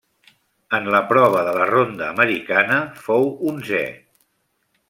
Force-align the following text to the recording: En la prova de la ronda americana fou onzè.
En 0.77 0.87
la 0.95 1.01
prova 1.11 1.43
de 1.49 1.53
la 1.59 1.67
ronda 1.73 2.09
americana 2.15 2.81
fou 3.05 3.33
onzè. 3.53 3.87